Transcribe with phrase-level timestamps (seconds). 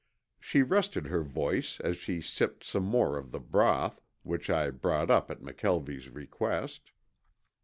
[0.39, 5.11] She rested her voice as she sipped some more of the broth, which I brought
[5.11, 6.89] up at McKelvie's request.